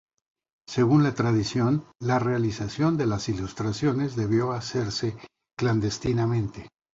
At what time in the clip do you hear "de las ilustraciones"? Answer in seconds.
2.97-4.15